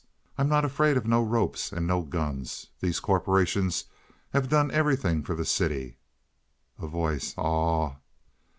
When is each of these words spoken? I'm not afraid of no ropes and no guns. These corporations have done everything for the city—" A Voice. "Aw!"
I'm 0.35 0.49
not 0.49 0.65
afraid 0.65 0.97
of 0.97 1.05
no 1.05 1.21
ropes 1.23 1.71
and 1.71 1.85
no 1.85 2.01
guns. 2.01 2.71
These 2.79 2.99
corporations 2.99 3.85
have 4.33 4.49
done 4.49 4.71
everything 4.71 5.21
for 5.21 5.35
the 5.35 5.45
city—" 5.45 5.97
A 6.79 6.87
Voice. 6.87 7.35
"Aw!" 7.37 7.97